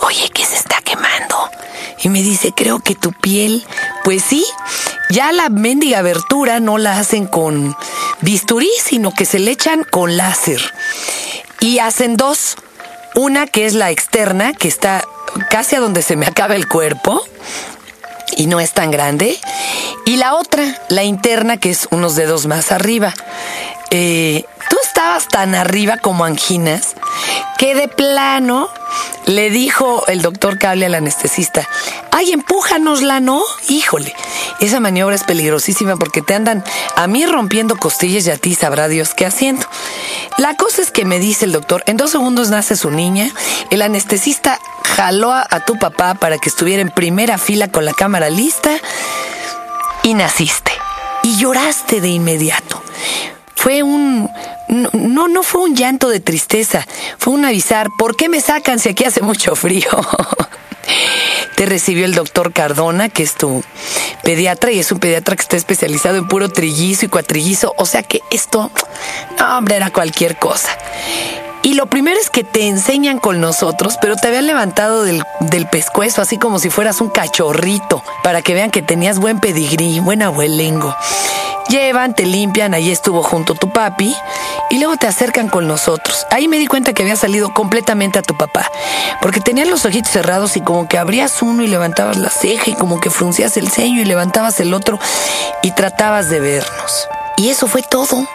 oye, 0.00 0.30
¿qué 0.32 0.42
se 0.42 0.54
está 0.54 0.80
quemando? 0.80 1.36
Y 2.02 2.08
me 2.08 2.22
dice, 2.22 2.54
creo 2.56 2.78
que 2.78 2.94
tu 2.94 3.12
piel, 3.12 3.66
pues 4.04 4.24
sí, 4.24 4.42
ya 5.10 5.32
la 5.32 5.50
mendiga 5.50 5.98
abertura 5.98 6.60
no 6.60 6.78
la 6.78 6.98
hacen 6.98 7.26
con 7.26 7.76
bisturí, 8.22 8.70
sino 8.82 9.12
que 9.12 9.26
se 9.26 9.38
le 9.38 9.50
echan 9.50 9.84
con 9.84 10.16
láser. 10.16 10.62
Y 11.60 11.78
hacen 11.78 12.16
dos. 12.16 12.56
Una 13.16 13.46
que 13.46 13.66
es 13.66 13.74
la 13.74 13.90
externa, 13.90 14.54
que 14.54 14.68
está 14.68 15.04
casi 15.50 15.76
a 15.76 15.80
donde 15.80 16.00
se 16.00 16.16
me 16.16 16.24
acaba 16.24 16.56
el 16.56 16.68
cuerpo, 16.68 17.22
y 18.36 18.46
no 18.46 18.60
es 18.60 18.72
tan 18.72 18.90
grande. 18.90 19.38
Y 20.04 20.16
la 20.16 20.34
otra, 20.34 20.64
la 20.88 21.04
interna, 21.04 21.56
que 21.56 21.70
es 21.70 21.88
unos 21.90 22.16
dedos 22.16 22.46
más 22.46 22.72
arriba. 22.72 23.14
Eh, 23.90 24.44
tú 24.68 24.76
estabas 24.84 25.28
tan 25.28 25.54
arriba 25.54 25.96
como 25.96 26.24
anginas 26.24 26.94
que 27.58 27.74
de 27.74 27.88
plano 27.88 28.68
le 29.26 29.50
dijo 29.50 30.06
el 30.06 30.22
doctor 30.22 30.58
Cable 30.58 30.86
al 30.86 30.94
anestesista, 30.94 31.68
ay, 32.10 32.32
empújanosla, 32.32 33.20
¿no? 33.20 33.42
Híjole, 33.68 34.14
esa 34.60 34.80
maniobra 34.80 35.14
es 35.14 35.24
peligrosísima 35.24 35.96
porque 35.96 36.22
te 36.22 36.34
andan 36.34 36.64
a 36.96 37.06
mí 37.06 37.26
rompiendo 37.26 37.76
costillas 37.76 38.26
y 38.26 38.30
a 38.30 38.36
ti 38.36 38.54
sabrá 38.54 38.88
Dios 38.88 39.14
qué 39.14 39.26
haciendo. 39.26 39.66
La 40.36 40.54
cosa 40.54 40.82
es 40.82 40.90
que 40.90 41.04
me 41.04 41.18
dice 41.18 41.44
el 41.44 41.52
doctor, 41.52 41.82
en 41.86 41.96
dos 41.96 42.10
segundos 42.10 42.50
nace 42.50 42.76
su 42.76 42.90
niña, 42.90 43.30
el 43.70 43.82
anestesista 43.82 44.60
jaló 44.84 45.32
a, 45.32 45.46
tu 45.66 45.78
papá 45.78 46.14
para 46.14 46.38
que 46.38 46.48
estuviera 46.48 46.82
en 46.82 46.90
primera 46.90 47.38
fila 47.38 47.68
con 47.68 47.84
la 47.84 47.92
cámara 47.92 48.30
lista 48.30 48.70
y 50.02 50.14
naciste. 50.14 50.72
Y 51.22 51.36
lloraste 51.36 52.00
de 52.00 52.08
inmediato. 52.08 52.82
Fue 53.58 53.82
un... 53.82 54.30
No, 54.68 55.26
no 55.26 55.42
fue 55.42 55.62
un 55.62 55.74
llanto 55.74 56.08
de 56.08 56.20
tristeza, 56.20 56.86
fue 57.18 57.32
un 57.32 57.44
avisar, 57.44 57.88
¿por 57.98 58.14
qué 58.14 58.28
me 58.28 58.40
sacan 58.40 58.78
si 58.78 58.90
aquí 58.90 59.02
hace 59.02 59.20
mucho 59.20 59.56
frío? 59.56 59.90
Te 61.56 61.66
recibió 61.66 62.04
el 62.04 62.14
doctor 62.14 62.52
Cardona, 62.52 63.08
que 63.08 63.24
es 63.24 63.34
tu 63.34 63.64
pediatra 64.22 64.70
y 64.70 64.78
es 64.78 64.92
un 64.92 65.00
pediatra 65.00 65.34
que 65.34 65.42
está 65.42 65.56
especializado 65.56 66.18
en 66.18 66.28
puro 66.28 66.50
trillizo 66.50 67.06
y 67.06 67.08
cuatrillizo, 67.08 67.74
o 67.76 67.84
sea 67.84 68.04
que 68.04 68.20
esto, 68.30 68.70
no, 69.40 69.58
hombre, 69.58 69.74
era 69.74 69.90
cualquier 69.90 70.38
cosa. 70.38 70.78
Y 71.62 71.74
lo 71.74 71.86
primero 71.86 72.18
es 72.18 72.30
que 72.30 72.44
te 72.44 72.68
enseñan 72.68 73.18
con 73.18 73.40
nosotros, 73.40 73.98
pero 74.00 74.16
te 74.16 74.28
habían 74.28 74.46
levantado 74.46 75.02
del, 75.02 75.22
del, 75.40 75.66
pescuezo, 75.66 76.22
así 76.22 76.38
como 76.38 76.58
si 76.58 76.70
fueras 76.70 77.00
un 77.00 77.10
cachorrito, 77.10 78.02
para 78.22 78.42
que 78.42 78.54
vean 78.54 78.70
que 78.70 78.82
tenías 78.82 79.18
buen 79.18 79.40
pedigrí, 79.40 80.00
buen 80.00 80.22
abuelengo. 80.22 80.96
Llevan, 81.68 82.14
te 82.14 82.24
limpian, 82.24 82.72
ahí 82.72 82.90
estuvo 82.90 83.22
junto 83.22 83.54
tu 83.54 83.70
papi, 83.70 84.14
y 84.70 84.78
luego 84.78 84.96
te 84.96 85.06
acercan 85.06 85.48
con 85.48 85.66
nosotros. 85.66 86.26
Ahí 86.30 86.48
me 86.48 86.58
di 86.58 86.66
cuenta 86.66 86.92
que 86.92 87.02
había 87.02 87.16
salido 87.16 87.52
completamente 87.52 88.18
a 88.18 88.22
tu 88.22 88.36
papá, 88.36 88.70
porque 89.20 89.40
tenían 89.40 89.70
los 89.70 89.84
ojitos 89.84 90.10
cerrados 90.10 90.56
y 90.56 90.60
como 90.60 90.88
que 90.88 90.98
abrías 90.98 91.42
uno 91.42 91.62
y 91.62 91.66
levantabas 91.66 92.16
la 92.16 92.30
ceja 92.30 92.70
y 92.70 92.74
como 92.74 93.00
que 93.00 93.10
fruncías 93.10 93.56
el 93.56 93.68
ceño 93.68 94.00
y 94.00 94.04
levantabas 94.04 94.60
el 94.60 94.74
otro 94.74 94.98
y 95.62 95.72
tratabas 95.72 96.30
de 96.30 96.40
vernos. 96.40 97.08
Y 97.36 97.50
eso 97.50 97.66
fue 97.66 97.82
todo. 97.82 98.26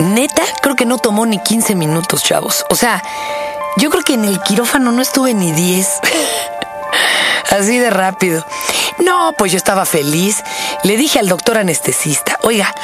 Neta, 0.00 0.42
creo 0.62 0.76
que 0.76 0.86
no 0.86 0.96
tomó 0.96 1.26
ni 1.26 1.38
15 1.38 1.74
minutos, 1.74 2.24
chavos. 2.24 2.64
O 2.70 2.74
sea, 2.74 3.02
yo 3.76 3.90
creo 3.90 4.02
que 4.02 4.14
en 4.14 4.24
el 4.24 4.40
quirófano 4.40 4.92
no 4.92 5.02
estuve 5.02 5.34
ni 5.34 5.52
10. 5.52 5.88
Así 7.50 7.78
de 7.78 7.90
rápido. 7.90 8.46
No, 8.98 9.34
pues 9.36 9.52
yo 9.52 9.58
estaba 9.58 9.84
feliz. 9.84 10.42
Le 10.84 10.96
dije 10.96 11.18
al 11.18 11.28
doctor 11.28 11.58
anestesista, 11.58 12.38
oiga, 12.42 12.74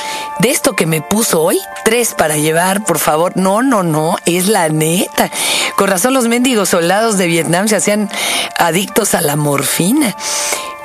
de 0.41 0.51
esto 0.51 0.75
que 0.75 0.85
me 0.85 1.01
puso 1.01 1.41
hoy, 1.41 1.59
tres 1.85 2.13
para 2.13 2.37
llevar, 2.37 2.85
por 2.85 2.99
favor. 2.99 3.33
No, 3.35 3.63
no, 3.63 3.83
no, 3.83 4.17
es 4.27 4.49
la 4.49 4.69
neta. 4.69 5.31
Con 5.77 5.89
razón 5.89 6.13
los 6.13 6.29
mendigos 6.29 6.69
soldados 6.69 7.17
de 7.17 7.29
Vietnam 7.29 7.67
se 7.69 7.77
hacían 7.77 8.11
adictos 8.59 9.15
a 9.15 9.23
la 9.23 9.37
morfina. 9.37 10.15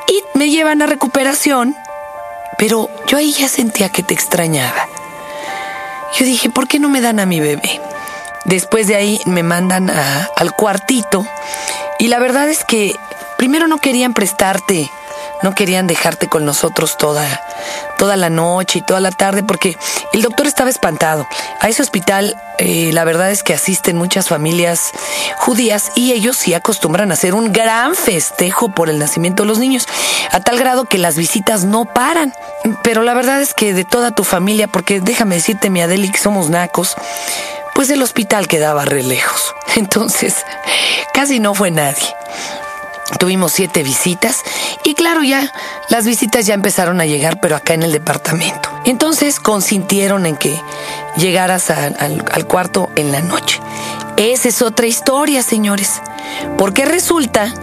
Y 0.08 0.24
me 0.38 0.50
llevan 0.50 0.82
a 0.82 0.86
recuperación, 0.86 1.76
pero 2.58 2.90
yo 3.08 3.18
ahí 3.18 3.34
ya 3.34 3.50
sentía 3.50 3.90
que 3.90 4.04
te 4.04 4.14
extrañaba. 4.14 4.88
Yo 6.18 6.26
dije, 6.26 6.50
¿por 6.50 6.68
qué 6.68 6.80
no 6.80 6.90
me 6.90 7.02
dan 7.02 7.20
a 7.20 7.26
mi 7.26 7.40
bebé? 7.40 7.82
Después 8.46 8.88
de 8.88 8.96
ahí 8.96 9.20
me 9.26 9.44
mandan 9.44 9.90
al 9.90 10.52
cuartito 10.54 11.26
y 12.00 12.08
la 12.08 12.20
verdad 12.20 12.50
es 12.50 12.64
que 12.66 12.96
primero 13.38 13.68
no 13.68 13.78
querían 13.78 14.14
prestarte, 14.14 14.90
no 15.44 15.54
querían 15.54 15.88
dejarte 15.88 16.28
con 16.28 16.44
nosotros 16.46 16.98
toda, 16.98 17.42
toda 17.98 18.16
la 18.16 18.30
noche 18.30 18.80
y 18.80 18.82
toda 18.82 19.00
la 19.00 19.12
tarde 19.12 19.44
porque 19.44 19.78
el 20.14 20.22
doctor 20.22 20.48
estaba 20.48 20.70
espantado. 20.70 21.28
A 21.60 21.70
ese 21.70 21.82
hospital 21.82 22.36
eh, 22.64 22.92
la 22.94 23.06
verdad 23.06 23.32
es 23.32 23.42
que 23.42 23.56
asisten 23.56 23.98
muchas 23.98 24.28
familias 24.28 24.92
judías 25.38 25.92
y 25.96 26.12
ellos 26.12 26.38
sí 26.38 26.54
acostumbran 26.54 27.10
a 27.10 27.16
hacer 27.16 27.34
un 27.34 27.52
gran 27.52 27.96
festejo 27.96 28.70
por 28.70 28.88
el 28.88 29.00
nacimiento 29.00 29.42
de 29.42 29.48
los 29.48 29.58
niños, 29.58 29.88
a 30.32 30.40
tal 30.42 30.60
grado 30.60 30.86
que 30.86 31.00
las 31.00 31.18
visitas 31.18 31.64
no 31.64 31.86
paran. 31.86 32.36
Pero 32.84 33.02
la 33.02 33.16
verdad 33.16 33.42
es 33.42 33.56
que 33.56 33.74
de 33.74 33.84
toda 33.84 34.12
tu 34.12 34.24
familia, 34.24 34.68
porque 34.68 35.02
déjame 35.02 35.36
decirte, 35.36 35.72
mi 35.72 35.82
Adeli, 35.82 36.12
que 36.12 36.20
somos 36.20 36.52
nacos, 36.52 36.96
pues 37.74 37.90
el 37.90 38.04
hospital 38.04 38.48
quedaba 38.48 38.86
re 38.86 39.02
lejos. 39.02 39.56
Entonces, 39.76 40.46
casi 41.16 41.40
no 41.40 41.56
fue 41.56 41.72
nadie. 41.72 42.16
Tuvimos 43.20 43.54
siete 43.54 43.82
visitas 43.82 44.38
y 44.84 44.94
claro 44.94 45.24
ya, 45.24 45.52
las 45.92 46.06
visitas 46.06 46.46
ya 46.46 46.54
empezaron 46.54 47.02
a 47.02 47.06
llegar, 47.06 47.40
pero 47.42 47.58
acá 47.58 47.74
en 47.74 47.84
el 47.84 47.92
departamento. 47.92 48.70
Entonces 48.86 49.42
consintieron 49.42 50.26
en 50.26 50.38
que 50.38 50.60
llegaras 51.18 51.70
a, 51.70 51.88
al, 51.88 52.24
al 52.32 52.48
cuarto 52.48 52.90
en 52.96 53.12
la 53.12 53.20
noche. 53.20 53.60
Esa 54.16 54.48
es 54.48 54.62
otra 54.62 54.88
historia, 54.88 55.44
señores. 55.44 56.02
Porque 56.58 56.86
resulta 56.86 57.54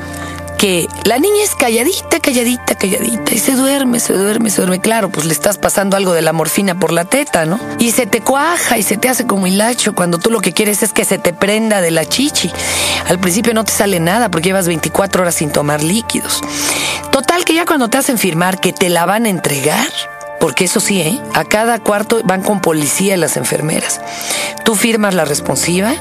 que 0.59 0.89
la 1.05 1.19
niña 1.19 1.45
es 1.45 1.55
calladita, 1.55 2.19
calladita, 2.21 2.75
calladita 2.75 3.33
y 3.33 3.39
se 3.39 3.55
duerme, 3.55 4.01
se 4.01 4.13
duerme, 4.13 4.51
se 4.51 4.57
duerme. 4.57 4.81
Claro, 4.81 5.09
pues 5.09 5.25
le 5.25 5.33
estás 5.33 5.57
pasando 5.57 5.97
algo 5.97 6.13
de 6.13 6.21
la 6.21 6.33
morfina 6.33 6.75
por 6.75 6.93
la 6.93 7.05
teta, 7.05 7.47
¿no? 7.47 7.61
Y 7.79 7.93
se 7.93 8.07
te 8.07 8.21
cuaja 8.21 8.77
y 8.77 8.83
se 8.83 8.97
te 8.97 9.09
hace 9.09 9.25
como 9.25 9.47
hilacho 9.47 9.95
cuando 9.95 10.19
tú 10.19 10.31
lo 10.31 10.41
que 10.41 10.53
quieres 10.53 10.83
es 10.83 10.93
que 10.93 11.05
se 11.05 11.19
te 11.19 11.33
prenda 11.33 11.81
de 11.81 11.93
la 11.93 12.05
chichi. 12.05 12.51
Al 13.07 13.21
principio 13.21 13.55
no 13.55 13.65
te 13.65 13.73
sale 13.73 14.01
nada 14.01 14.31
porque 14.31 14.49
llevas 14.49 14.67
24 14.67 15.23
horas 15.23 15.37
sin 15.37 15.51
tomar 15.51 15.83
líquidos. 15.83 16.43
Total 17.19 17.45
que 17.45 17.53
ya 17.53 17.67
cuando 17.67 17.91
te 17.91 17.99
hacen 17.99 18.17
firmar 18.17 18.61
que 18.61 18.73
te 18.73 18.89
la 18.89 19.05
van 19.05 19.25
a 19.27 19.29
entregar, 19.29 19.89
porque 20.39 20.67
eso 20.67 20.79
sí, 20.79 21.01
¿eh? 21.01 21.21
a 21.35 21.45
cada 21.45 21.81
cuarto 21.81 22.21
van 22.23 22.43
con 22.43 22.61
policía 22.61 23.17
las 23.17 23.37
enfermeras. 23.37 24.01
Tú 24.65 24.77
firmas 24.77 25.15
la 25.15 25.25
responsiva, 25.25 25.97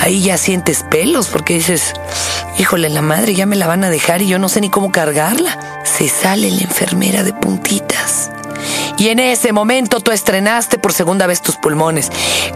ahí 0.00 0.20
ya 0.20 0.36
sientes 0.36 0.82
pelos 0.82 1.28
porque 1.28 1.54
dices, 1.54 1.92
híjole, 2.58 2.88
la 2.88 3.02
madre 3.02 3.36
ya 3.36 3.46
me 3.46 3.54
la 3.54 3.68
van 3.68 3.84
a 3.84 3.88
dejar 3.88 4.20
y 4.20 4.26
yo 4.26 4.40
no 4.40 4.48
sé 4.48 4.60
ni 4.60 4.68
cómo 4.68 4.90
cargarla. 4.90 5.56
Se 5.84 6.08
sale 6.08 6.50
la 6.50 6.62
enfermera 6.62 7.22
de 7.22 7.34
puntitas. 7.34 8.32
Y 8.98 9.10
en 9.10 9.20
ese 9.20 9.52
momento 9.52 10.00
tú 10.00 10.10
estrenaste 10.10 10.76
por 10.76 10.92
segunda 10.92 11.28
vez 11.28 11.40
tus 11.40 11.54
pulmones. 11.54 12.10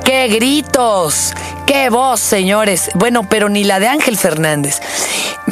¡Qué 0.04 0.26
gritos! 0.26 1.34
¡Qué 1.68 1.88
voz, 1.88 2.18
señores! 2.18 2.90
Bueno, 2.94 3.28
pero 3.28 3.48
ni 3.48 3.62
la 3.62 3.78
de 3.78 3.86
Ángel 3.86 4.18
Fernández. 4.18 4.80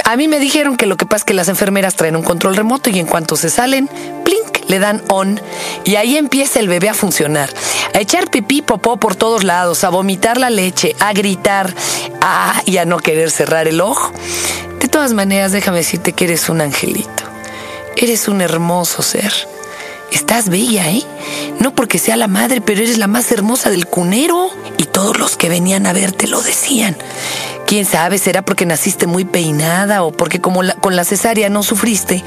A 0.04 0.16
mí 0.16 0.28
me 0.28 0.38
dijeron 0.38 0.76
que 0.76 0.86
lo 0.86 0.96
que 0.96 1.06
pasa 1.06 1.18
es 1.18 1.24
que 1.24 1.34
las 1.34 1.48
enfermeras 1.48 1.96
traen 1.96 2.16
un 2.16 2.22
control 2.22 2.56
remoto 2.56 2.90
y 2.90 2.98
en 2.98 3.06
cuanto 3.06 3.36
se 3.36 3.50
salen, 3.50 3.88
plink, 4.24 4.68
le 4.68 4.78
dan 4.78 5.02
on 5.08 5.40
y 5.84 5.96
ahí 5.96 6.16
empieza 6.16 6.60
el 6.60 6.68
bebé 6.68 6.88
a 6.88 6.94
funcionar, 6.94 7.50
a 7.94 8.00
echar 8.00 8.30
pipí, 8.30 8.62
popó 8.62 8.98
por 8.98 9.16
todos 9.16 9.42
lados, 9.42 9.82
a 9.82 9.88
vomitar 9.88 10.38
la 10.38 10.50
leche, 10.50 10.94
a 11.00 11.12
gritar, 11.12 11.74
a 12.20 12.62
y 12.66 12.76
a 12.76 12.84
no 12.84 12.98
querer 12.98 13.30
cerrar 13.30 13.66
el 13.66 13.80
ojo. 13.80 14.12
De 14.80 14.88
todas 14.88 15.12
maneras, 15.12 15.52
déjame 15.52 15.78
decirte 15.78 16.12
que 16.12 16.24
eres 16.24 16.48
un 16.48 16.60
angelito. 16.60 17.24
Eres 17.96 18.28
un 18.28 18.40
hermoso 18.40 19.02
ser. 19.02 19.32
Estás 20.10 20.48
bella, 20.48 20.90
¿eh? 20.90 21.02
No 21.60 21.74
porque 21.74 21.98
sea 21.98 22.16
la 22.16 22.28
madre, 22.28 22.60
pero 22.60 22.80
eres 22.80 22.98
la 22.98 23.06
más 23.06 23.30
hermosa 23.30 23.70
del 23.70 23.86
cunero. 23.86 24.50
Y 24.78 24.84
todos 24.84 25.18
los 25.18 25.36
que 25.36 25.48
venían 25.48 25.86
a 25.86 25.92
verte 25.92 26.26
lo 26.26 26.40
decían. 26.40 26.96
Quién 27.70 27.86
sabe, 27.86 28.18
será 28.18 28.42
porque 28.42 28.66
naciste 28.66 29.06
muy 29.06 29.24
peinada 29.24 30.02
o 30.02 30.10
porque 30.10 30.40
como 30.40 30.62
con 30.80 30.96
la 30.96 31.04
cesárea 31.04 31.48
no 31.50 31.62
sufriste, 31.62 32.24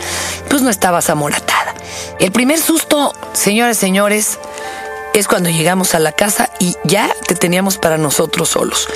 pues 0.49 0.61
no 0.61 0.69
estabas 0.69 1.09
amoratada. 1.09 1.75
El 2.21 2.31
primer 2.31 2.57
susto, 2.57 3.11
señoras 3.33 3.75
y 3.75 3.79
señores, 3.81 4.39
es 5.13 5.27
cuando 5.27 5.49
llegamos 5.49 5.95
a 5.95 5.99
la 5.99 6.13
casa 6.13 6.49
y 6.61 6.77
ya 6.85 7.13
te 7.27 7.35
teníamos 7.35 7.77
para 7.77 7.97
nosotros 7.97 8.47
solos. 8.47 8.87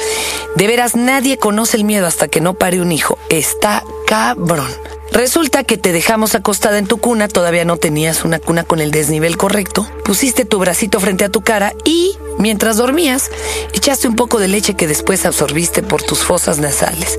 De 0.55 0.67
veras, 0.67 0.95
nadie 0.95 1.37
conoce 1.37 1.75
el 1.75 1.83
miedo 1.83 2.07
hasta 2.07 2.29
que 2.29 2.39
no 2.39 2.53
pare 2.53 2.79
un 2.79 2.93
hijo. 2.93 3.19
Está 3.29 3.83
cabrón. 4.07 4.71
Resulta 5.11 5.63
que 5.63 5.77
te 5.77 5.91
dejamos 5.91 6.35
acostada 6.35 6.77
en 6.77 6.85
tu 6.85 6.97
cuna, 6.97 7.27
todavía 7.27 7.65
no 7.65 7.77
tenías 7.77 8.23
una 8.23 8.39
cuna 8.39 8.63
con 8.63 8.79
el 8.79 8.91
desnivel 8.91 9.37
correcto, 9.37 9.87
pusiste 10.03 10.45
tu 10.45 10.59
bracito 10.59 10.99
frente 10.99 11.25
a 11.25 11.29
tu 11.29 11.41
cara 11.41 11.73
y, 11.85 12.15
mientras 12.37 12.77
dormías, 12.77 13.31
echaste 13.73 14.07
un 14.07 14.15
poco 14.15 14.39
de 14.39 14.47
leche 14.47 14.75
que 14.75 14.87
después 14.87 15.25
absorbiste 15.25 15.81
por 15.81 16.03
tus 16.03 16.19
fosas 16.19 16.59
nasales. 16.59 17.17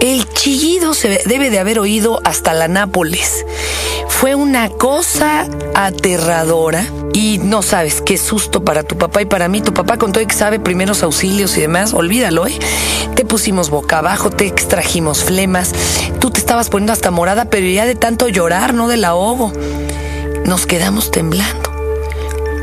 El 0.00 0.28
chillido 0.32 0.94
se 0.94 1.22
debe 1.26 1.50
de 1.50 1.58
haber 1.58 1.78
oído 1.78 2.20
hasta 2.24 2.54
la 2.54 2.68
Nápoles. 2.68 3.44
Fue 4.08 4.34
una 4.34 4.68
cosa 4.68 5.46
aterradora 5.74 6.84
y 7.12 7.38
no 7.38 7.62
sabes 7.62 8.00
qué 8.00 8.16
susto 8.16 8.64
para 8.64 8.82
tu 8.82 8.96
papá 8.96 9.22
y 9.22 9.26
para 9.26 9.48
mí. 9.48 9.60
Tu 9.60 9.72
papá 9.72 9.96
con 9.96 10.12
todo 10.12 10.26
que 10.26 10.34
sabe 10.34 10.58
primeros 10.58 11.02
auxilios 11.02 11.56
y 11.56 11.60
demás, 11.60 11.94
olvídalo, 11.94 12.46
¿eh? 12.46 12.58
Te 13.14 13.24
pusimos 13.24 13.70
boca 13.70 13.98
abajo, 13.98 14.30
te 14.30 14.46
extrajimos 14.46 15.24
flemas, 15.24 15.72
tú 16.20 16.30
te 16.30 16.38
estabas 16.38 16.68
poniendo 16.68 16.92
hasta 16.92 17.10
morada, 17.18 17.46
pero 17.46 17.66
ya 17.66 17.84
de 17.84 17.96
tanto 17.96 18.28
llorar, 18.28 18.74
no 18.74 18.86
del 18.86 19.04
ahogo. 19.04 19.52
Nos 20.44 20.66
quedamos 20.66 21.10
temblando, 21.10 21.68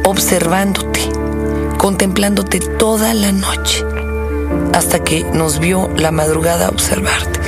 observándote, 0.06 1.02
contemplándote 1.78 2.62
toda 2.62 3.14
la 3.14 3.34
noche, 3.34 3.84
hasta 4.72 5.04
que 5.04 5.26
nos 5.26 5.60
vio 5.60 5.90
la 5.98 6.12
madrugada 6.12 6.70
observarte. 6.70 7.42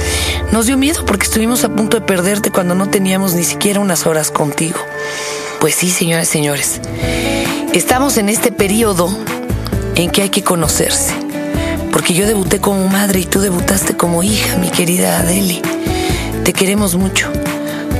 Nos 0.51 0.65
dio 0.65 0.77
miedo 0.77 1.05
porque 1.05 1.23
estuvimos 1.23 1.63
a 1.63 1.69
punto 1.69 1.97
de 1.97 2.05
perderte 2.05 2.51
cuando 2.51 2.75
no 2.75 2.89
teníamos 2.89 3.35
ni 3.35 3.45
siquiera 3.45 3.79
unas 3.79 4.05
horas 4.05 4.29
contigo. 4.29 4.79
Pues 5.61 5.75
sí, 5.75 5.89
señoras 5.89 6.27
y 6.27 6.31
señores. 6.33 6.81
Estamos 7.71 8.17
en 8.17 8.27
este 8.27 8.51
periodo 8.51 9.07
en 9.95 10.11
que 10.11 10.23
hay 10.23 10.29
que 10.29 10.43
conocerse. 10.43 11.13
Porque 11.93 12.13
yo 12.13 12.27
debuté 12.27 12.59
como 12.59 12.85
madre 12.89 13.21
y 13.21 13.25
tú 13.25 13.39
debutaste 13.39 13.95
como 13.95 14.23
hija, 14.23 14.57
mi 14.57 14.69
querida 14.71 15.19
Adeli. 15.19 15.61
Te 16.47 16.53
queremos 16.53 16.95
mucho. 16.95 17.29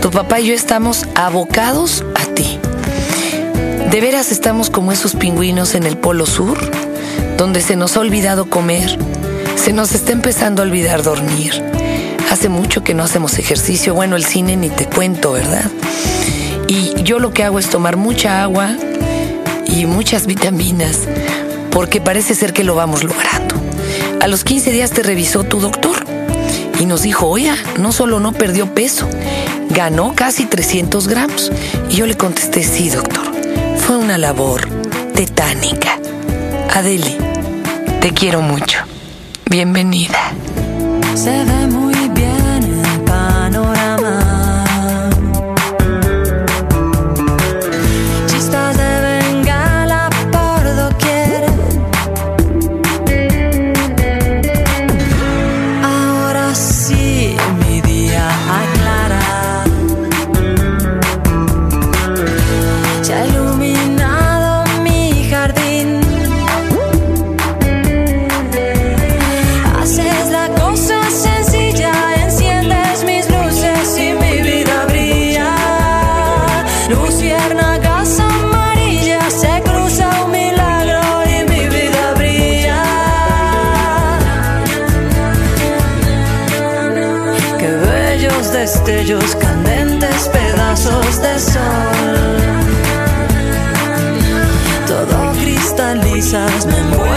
Tu 0.01 0.09
papá 0.09 0.39
y 0.39 0.45
yo 0.45 0.53
estamos 0.53 1.05
abocados 1.15 2.05
a 2.15 2.23
ti. 2.33 2.57
De 3.91 3.99
veras 3.99 4.31
estamos 4.31 4.69
como 4.69 4.93
esos 4.93 5.15
pingüinos 5.15 5.75
en 5.75 5.83
el 5.83 5.97
Polo 5.97 6.25
Sur, 6.25 6.57
donde 7.37 7.59
se 7.59 7.75
nos 7.75 7.97
ha 7.97 7.99
olvidado 7.99 8.49
comer, 8.49 8.97
se 9.57 9.73
nos 9.73 9.91
está 9.91 10.13
empezando 10.13 10.61
a 10.61 10.65
olvidar 10.65 11.03
dormir. 11.03 11.61
Hace 12.31 12.47
mucho 12.47 12.85
que 12.85 12.93
no 12.93 13.03
hacemos 13.03 13.37
ejercicio, 13.37 13.93
bueno, 13.93 14.15
el 14.15 14.23
cine 14.23 14.55
ni 14.55 14.69
te 14.69 14.85
cuento, 14.85 15.33
¿verdad? 15.33 15.69
Y 16.69 17.03
yo 17.03 17.19
lo 17.19 17.33
que 17.33 17.43
hago 17.43 17.59
es 17.59 17.67
tomar 17.67 17.97
mucha 17.97 18.43
agua 18.43 18.77
y 19.65 19.85
muchas 19.87 20.25
vitaminas, 20.25 20.99
porque 21.69 21.99
parece 21.99 22.33
ser 22.33 22.53
que 22.53 22.63
lo 22.63 22.75
vamos 22.75 23.03
logrando. 23.03 23.55
A 24.21 24.27
los 24.29 24.45
15 24.45 24.71
días 24.71 24.91
te 24.91 25.03
revisó 25.03 25.43
tu 25.43 25.59
doctor 25.59 26.06
y 26.79 26.85
nos 26.85 27.01
dijo, 27.01 27.27
oye, 27.27 27.53
no 27.79 27.91
solo 27.91 28.19
no 28.19 28.33
perdió 28.33 28.73
peso, 28.73 29.07
ganó 29.69 30.13
casi 30.15 30.45
300 30.45 31.07
gramos. 31.07 31.51
Y 31.89 31.95
yo 31.95 32.05
le 32.05 32.15
contesté, 32.15 32.63
sí, 32.63 32.89
doctor, 32.89 33.25
fue 33.77 33.97
una 33.97 34.17
labor 34.17 34.67
tetánica. 35.13 35.99
Adeli, 36.73 37.17
te 38.01 38.11
quiero 38.11 38.41
mucho. 38.41 38.79
Bienvenida. 39.49 40.19
Se 41.15 41.43
ve 41.45 41.67
destellos, 89.07 89.35
candentes 89.35 90.29
pedazos 90.29 91.21
de 91.21 91.39
sol. 91.39 91.61
Todo 94.85 95.31
cristalizas, 95.33 96.65
me 96.65 96.77
envuelves 96.77 97.16